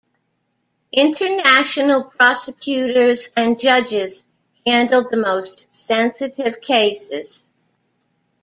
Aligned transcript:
International 0.93 2.03
prosecutors 2.05 3.29
and 3.37 3.59
judges 3.59 4.23
handled 4.65 5.11
the 5.11 5.17
most 5.17 5.67
sensitive 5.75 6.59
cases. 6.59 7.43